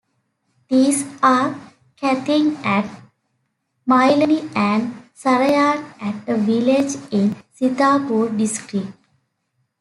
These 0.67 1.05
are 1.21 1.53
Kathina 2.01 2.57
at 2.65 2.89
Mailani 3.87 4.49
and 4.55 4.95
Sarayan 5.15 5.93
at 6.01 6.27
a 6.27 6.37
village 6.37 6.95
in 7.11 7.35
Sitapur 7.55 8.35
district. 8.35 8.93